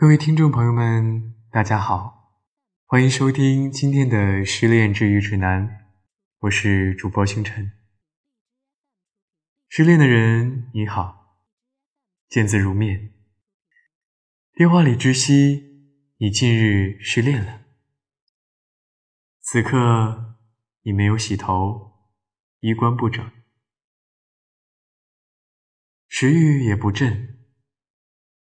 [0.00, 2.40] 各位听众朋友们，大家好，
[2.86, 5.92] 欢迎收听今天的失恋治愈指南，
[6.38, 7.72] 我是主播星辰。
[9.68, 11.42] 失恋的人你好，
[12.30, 13.12] 见字如面。
[14.54, 17.60] 电话里知悉你近日失恋了，
[19.40, 20.38] 此刻
[20.80, 21.92] 你没有洗头，
[22.60, 23.30] 衣冠不整，
[26.08, 27.39] 食欲也不振。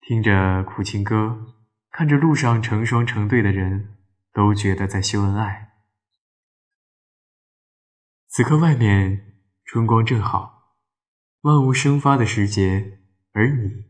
[0.07, 1.55] 听着苦情歌，
[1.89, 3.97] 看着路上成双成对的人，
[4.31, 5.79] 都觉得在秀恩爱。
[8.27, 10.77] 此刻外面春光正好，
[11.41, 12.99] 万物生发的时节，
[13.31, 13.85] 而你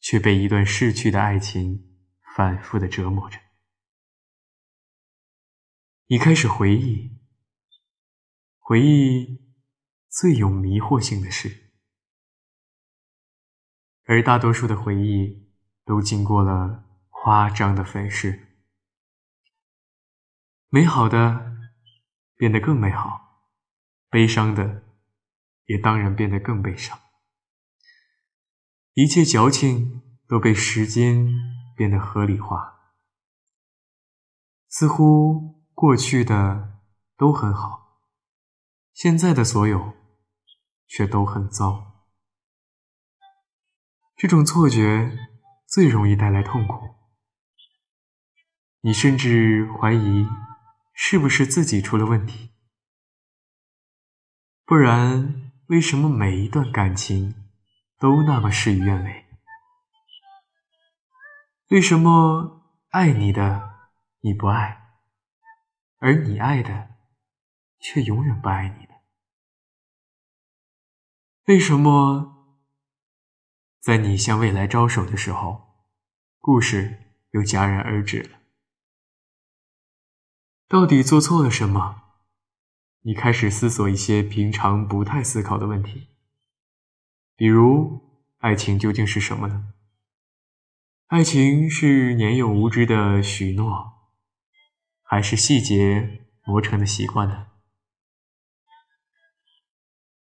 [0.00, 1.96] 却被一段逝去的爱情
[2.36, 3.38] 反复的折磨着。
[6.08, 7.18] 你开始回忆，
[8.58, 9.54] 回忆
[10.10, 11.64] 最有迷惑性的事。
[14.10, 15.47] 而大多数的回忆
[15.88, 18.46] 都经过了夸张的粉饰，
[20.68, 21.56] 美好的
[22.36, 23.48] 变得更美好，
[24.10, 24.82] 悲伤的
[25.64, 27.00] 也当然变得更悲伤，
[28.92, 31.26] 一切矫情都被时间
[31.74, 32.92] 变得合理化，
[34.68, 36.82] 似乎过去的
[37.16, 38.02] 都很好，
[38.92, 39.94] 现在的所有
[40.86, 42.04] 却都很糟。
[44.14, 45.16] 这种错觉
[45.68, 46.94] 最容易带来痛苦，
[48.80, 50.26] 你甚至怀疑
[50.94, 52.54] 是不是自己出了问题，
[54.64, 57.50] 不然为什么每一段感情
[57.98, 59.26] 都那么事与愿违？
[61.68, 64.94] 为什么爱你的你不爱，
[65.98, 66.96] 而你爱的
[67.78, 68.94] 却永远不爱你呢？
[71.44, 72.37] 为什么？
[73.80, 75.86] 在你向未来招手的时候，
[76.38, 76.98] 故事
[77.30, 78.38] 又戛然而止了。
[80.68, 82.02] 到底做错了什么？
[83.02, 86.08] 你开始思索一些平常不太思考的问题，
[87.36, 88.00] 比如
[88.38, 89.72] 爱情究竟是什么呢？
[91.06, 94.10] 爱情是年幼无知的许诺，
[95.02, 97.46] 还是细节磨成的习惯呢？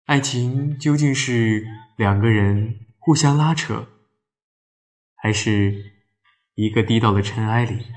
[0.05, 1.67] 爱情究竟是
[1.97, 2.87] 两个人？
[3.03, 3.87] 互相拉扯，
[5.15, 6.05] 还是
[6.53, 7.87] 一个低到了尘埃里，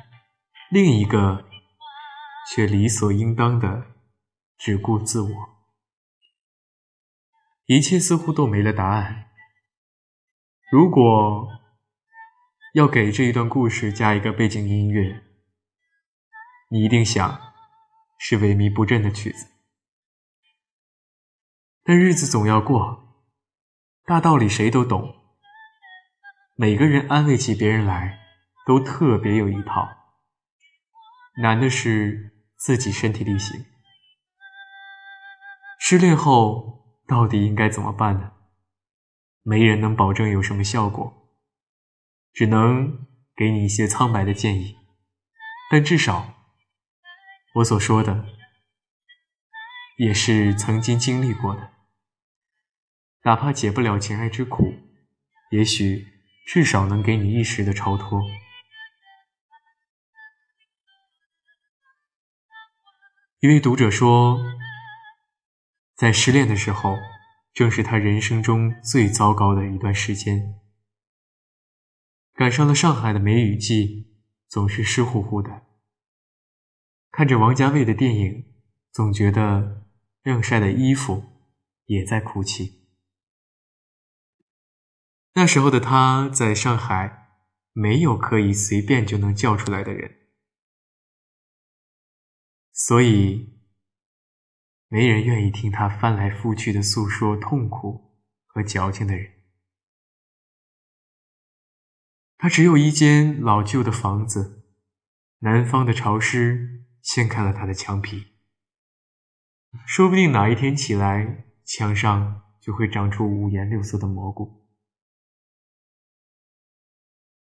[0.70, 1.44] 另一个
[2.50, 3.84] 却理所应当的
[4.56, 5.28] 只顾自我。
[7.66, 9.30] 一切似乎都没了答案。
[10.72, 11.50] 如果
[12.72, 15.22] 要给这一段故事加一个背景音乐，
[16.70, 17.52] 你一定想
[18.18, 19.48] 是萎靡不振的曲子。
[21.82, 23.03] 但日子总要过。
[24.06, 25.14] 大道理谁都懂，
[26.56, 28.18] 每个人安慰起别人来
[28.66, 29.88] 都特别有一套，
[31.42, 33.64] 难的是自己身体力行。
[35.80, 38.32] 失恋后到底应该怎么办呢？
[39.42, 41.30] 没人能保证有什么效果，
[42.34, 44.76] 只能给你一些苍白的建议。
[45.70, 46.34] 但至少
[47.54, 48.26] 我所说的
[49.96, 51.73] 也是曾经经历过的。
[53.24, 54.74] 哪怕解不了情爱之苦，
[55.50, 56.06] 也许
[56.46, 58.20] 至少能给你一时的超脱。
[63.40, 64.38] 一位读者说，
[65.94, 66.96] 在失恋的时候，
[67.54, 70.60] 正是他人生中最糟糕的一段时间。
[72.34, 74.18] 赶上了上海的梅雨季，
[74.48, 75.62] 总是湿乎乎的。
[77.10, 78.52] 看着王家卫的电影，
[78.92, 79.86] 总觉得
[80.22, 81.24] 晾晒的衣服
[81.86, 82.83] 也在哭泣。
[85.36, 87.28] 那时候的他在上海，
[87.72, 90.28] 没有可以随便就能叫出来的人，
[92.72, 93.60] 所以
[94.86, 98.16] 没人愿意听他翻来覆去的诉说痛苦
[98.46, 99.32] 和矫情的人。
[102.38, 104.68] 他只有一间老旧的房子，
[105.40, 108.34] 南方的潮湿掀开了他的墙皮，
[109.84, 114.63] 说不定哪一天起来，墙上就会长出五颜六色的蘑菇。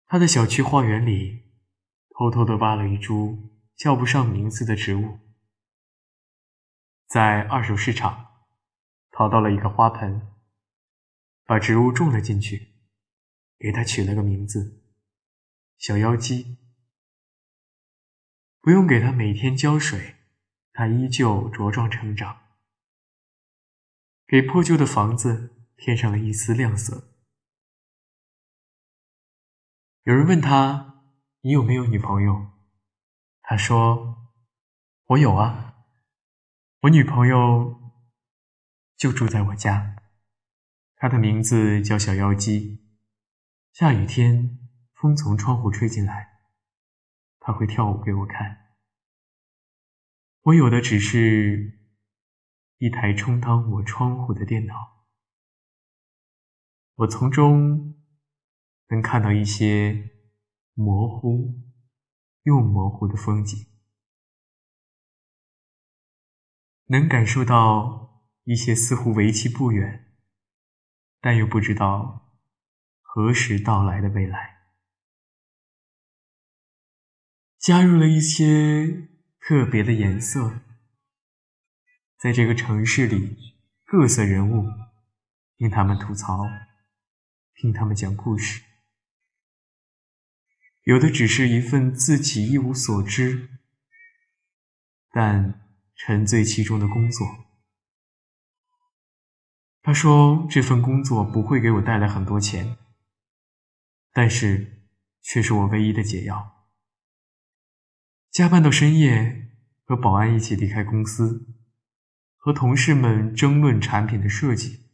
[0.07, 1.43] 他的小区花园里，
[2.09, 5.19] 偷偷的挖了一株叫不上名字的植物，
[7.07, 8.45] 在二手市场
[9.11, 10.31] 淘到了一个花盆，
[11.43, 12.75] 把植物种了进去，
[13.57, 14.83] 给它取了个名字——
[15.79, 16.57] 小妖姬。
[18.61, 20.17] 不用给它每天浇水，
[20.71, 22.43] 它依旧茁壮成长，
[24.27, 27.14] 给破旧的房子添上了一丝亮色。
[30.05, 31.03] 有人问他
[31.41, 32.51] 你有没有女朋友？”
[33.41, 34.31] 他说
[35.05, 35.77] ：“我有啊，
[36.81, 37.91] 我女朋友
[38.95, 39.95] 就住在我家，
[40.95, 42.85] 她的名字叫小妖姬。
[43.73, 44.59] 下雨天，
[44.93, 46.39] 风从窗户吹进来，
[47.39, 48.75] 她会跳舞给我看。
[50.41, 51.79] 我有的只是
[52.77, 55.07] 一台充当我窗户的电脑。”
[56.93, 58.04] 我从中
[58.89, 60.11] 能看到一些
[60.73, 61.61] 模糊
[62.43, 63.67] 又模糊的风景，
[66.85, 70.15] 能感受到一些似乎为期不远，
[71.19, 72.31] 但又不知道
[73.01, 74.55] 何时到来的未来。
[77.57, 79.09] 加入了一些
[79.39, 80.61] 特别的颜色，
[82.19, 83.55] 在这个城市里，
[83.85, 84.65] 各色人物
[85.57, 86.43] 听他们吐槽。
[87.57, 88.61] 听他们讲故事，
[90.85, 93.49] 有的只是一份自己一无所知，
[95.11, 97.27] 但沉醉其中的工作。
[99.81, 102.77] 他说：“这份工作不会给我带来很多钱，
[104.13, 104.87] 但是
[105.23, 106.67] 却是我唯一的解药。
[108.29, 109.49] 加班到深夜，
[109.85, 111.47] 和保安一起离开公司，
[112.35, 114.91] 和同事们争论产品的设计，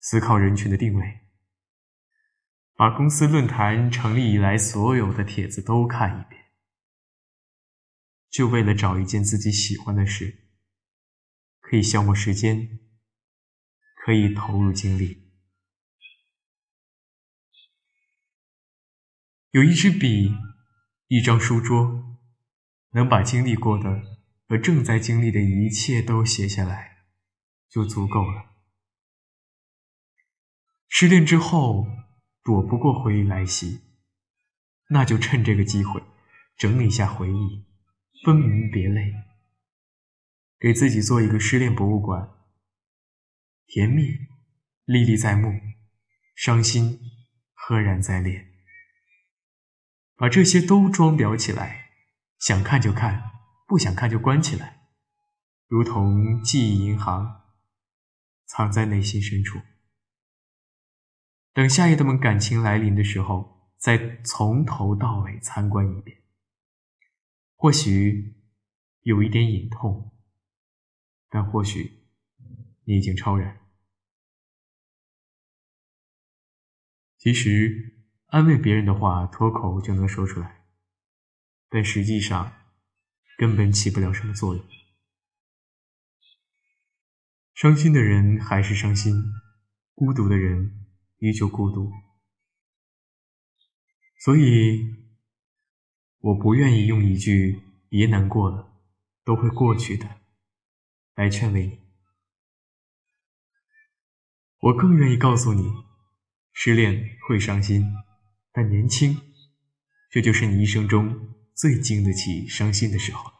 [0.00, 1.20] 思考人群的定位。”
[2.74, 6.42] 把公司论坛成立以来所有的帖子都看一遍，
[8.28, 10.48] 就为了找一件自己喜欢的事，
[11.60, 12.80] 可以消磨时间，
[13.94, 15.30] 可以投入精力。
[19.50, 20.34] 有一支笔，
[21.08, 22.18] 一张书桌，
[22.92, 24.02] 能把经历过的
[24.48, 27.04] 和正在经历的一切都写下来，
[27.68, 28.56] 就足够了。
[30.88, 32.01] 失恋之后。
[32.44, 33.80] 躲不过回忆来袭，
[34.88, 36.02] 那就趁这个机会
[36.56, 37.64] 整理一下回忆，
[38.24, 39.12] 分门别类，
[40.58, 42.28] 给自己做一个失恋博物馆。
[43.66, 44.02] 甜蜜
[44.84, 45.50] 历历在目，
[46.34, 46.98] 伤心
[47.54, 48.48] 赫然在脸。
[50.16, 51.90] 把这些都装裱起来，
[52.38, 53.30] 想看就看，
[53.66, 54.82] 不想看就关起来，
[55.68, 57.42] 如同记忆银行，
[58.46, 59.58] 藏在内心深处。
[61.54, 66.22] 等下一段感情来临的时候，再从头到尾参观一遍。
[67.56, 68.34] 或许
[69.02, 70.16] 有一点隐痛，
[71.28, 72.08] 但或许
[72.84, 73.60] 你已经超然。
[77.18, 80.64] 其实安慰别人的话脱口就能说出来，
[81.68, 82.52] 但实际上
[83.36, 84.64] 根本起不了什么作用。
[87.54, 89.22] 伤心的人还是伤心，
[89.94, 90.78] 孤独的人。
[91.22, 91.88] 依旧孤独，
[94.18, 94.84] 所以
[96.18, 98.82] 我不愿意用一句“别难过了，
[99.22, 100.20] 都会过去的”
[101.14, 101.80] 来劝慰你。
[104.58, 105.62] 我更愿意告诉你，
[106.52, 107.86] 失恋会伤心，
[108.50, 109.16] 但年轻，
[110.10, 113.30] 这就是你一生中最经得起伤心的时候。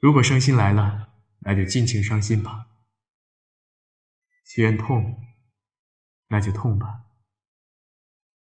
[0.00, 2.66] 如果伤心来了，那就尽情伤心吧。
[4.42, 5.22] 既然痛。
[6.28, 7.04] 那就痛吧，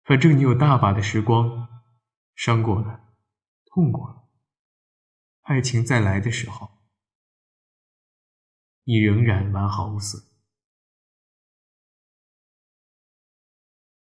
[0.03, 1.83] 反正你有大把的时光，
[2.35, 3.13] 伤过了，
[3.65, 4.29] 痛过了，
[5.41, 6.79] 爱情再来的时候，
[8.85, 10.19] 你仍然完好无损。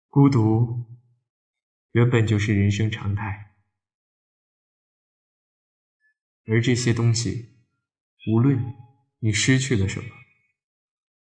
[0.08, 0.86] 孤独
[1.90, 3.56] 原本就是人生常态，
[6.46, 7.58] 而这些东西，
[8.28, 8.76] 无论
[9.18, 10.08] 你失去了什么，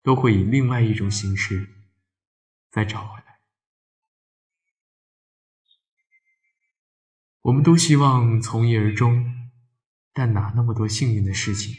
[0.03, 1.76] 都会以另外一种形式。
[2.77, 3.41] 再找回来。
[7.41, 9.49] 我们都希望从一而终，
[10.13, 11.75] 但哪那么多幸运的事情？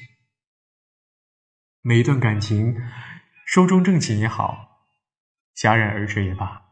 [1.81, 2.75] 每一段感情，
[3.45, 4.87] 寿终正寝也好，
[5.55, 6.65] 戛然而止也罢，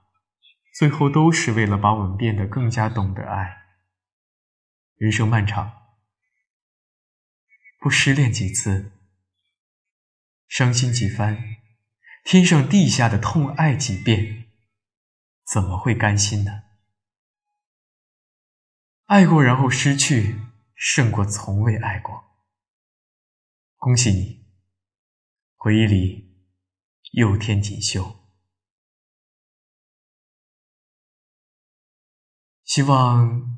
[0.74, 3.68] 最后都是为了把我们变得更加懂得爱。
[4.96, 5.72] 人生漫长，
[7.80, 8.92] 不失恋几次，
[10.48, 11.58] 伤心几番。
[12.26, 14.52] 天上地下的痛爱几遍，
[15.46, 16.64] 怎么会甘心呢？
[19.06, 20.40] 爱过然后失去，
[20.74, 22.24] 胜过从未爱过。
[23.76, 24.44] 恭喜你，
[25.54, 26.36] 回忆里
[27.12, 28.26] 又添锦绣。
[32.64, 33.56] 希望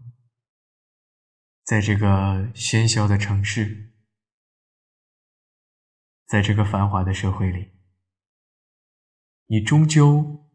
[1.64, 3.94] 在这个喧嚣的城市，
[6.26, 7.77] 在这个繁华的社会里。
[9.50, 10.46] 你终究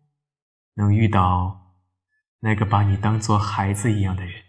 [0.74, 1.74] 能遇到
[2.40, 4.44] 那个把你当做孩子一样的人，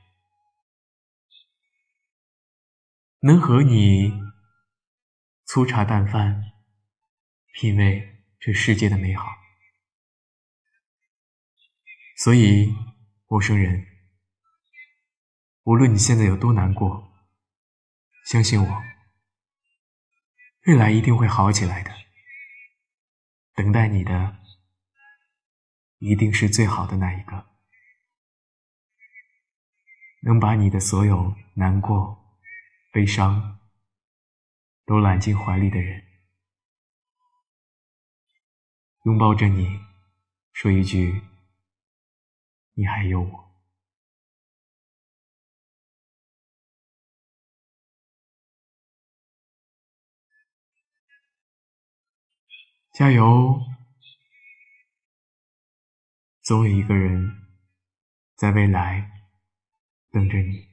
[3.21, 4.11] 能和你
[5.45, 6.51] 粗茶淡饭，
[7.53, 9.25] 品味这世界的美好。
[12.17, 12.75] 所以，
[13.27, 13.87] 陌生人，
[15.63, 17.13] 无论你现在有多难过，
[18.25, 18.83] 相信我，
[20.65, 22.02] 未来一定会好起来的。
[23.55, 24.37] 等待你的，
[25.99, 27.45] 一定是最好的那一个。
[30.23, 32.39] 能把你的所有难过、
[32.91, 33.59] 悲伤
[34.85, 36.03] 都揽进怀里的人，
[39.03, 39.79] 拥抱着你，
[40.51, 41.21] 说一句
[42.73, 43.52] ：“你还有我。”
[52.93, 53.59] 加油！
[56.43, 57.47] 总有一个人
[58.35, 59.09] 在未来。
[60.11, 60.72] 等着你。